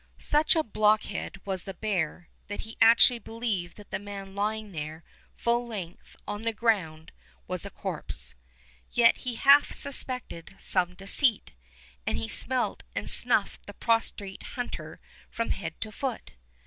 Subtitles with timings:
[0.17, 5.03] Such a blockhead was the bear that he actually believed that the man lying there
[5.35, 7.11] full length on the ground
[7.47, 8.33] was a corpse;
[8.89, 11.51] yet he half suspected some deceit,
[12.07, 16.31] and he smelt and snuffed the prostrate hunter from head to foot.